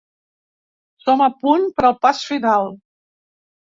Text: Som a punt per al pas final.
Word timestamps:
Som 1.03 1.21
a 1.27 1.29
punt 1.43 1.67
per 1.77 1.85
al 1.91 1.95
pas 2.07 2.23
final. 2.31 2.67